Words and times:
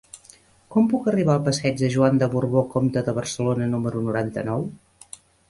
Com 0.75 0.87
puc 0.93 1.09
arribar 1.11 1.35
al 1.39 1.43
passeig 1.47 1.77
de 1.81 1.89
Joan 1.97 2.17
de 2.23 2.31
Borbó 2.31 2.65
Comte 2.73 3.05
de 3.11 3.15
Barcelona 3.19 3.69
número 3.75 4.03
noranta-nou? 4.09 4.67